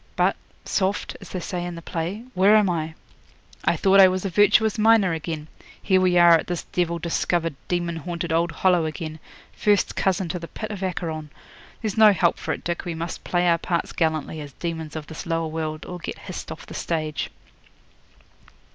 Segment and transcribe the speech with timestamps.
[0.15, 0.35] "But,
[0.65, 2.95] soft," as they say in the play, "where am I?"
[3.63, 5.47] I thought I was a virtuous miner again.
[5.79, 9.19] Here we are at this devil discovered, demon haunted old Hollow again
[9.53, 11.29] first cousin to the pit of Acheron.
[11.83, 12.83] There's no help for it, Dick.
[12.83, 16.51] We must play our parts gallantly, as demons of this lower world, or get hissed
[16.51, 17.29] off the stage.'